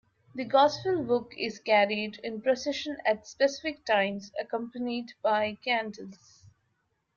[0.33, 6.41] The Gospel Book is carried in procession at specific times, accompanied by candles.